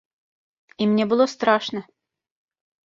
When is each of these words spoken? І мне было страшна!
І 0.83 0.87
мне 0.93 1.07
было 1.11 1.25
страшна! 1.37 1.79